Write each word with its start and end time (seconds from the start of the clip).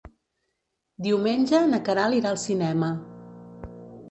Diumenge 1.07 1.59
na 1.75 1.81
Queralt 1.91 2.19
irà 2.21 2.33
al 2.33 2.41
cinema. 2.45 2.91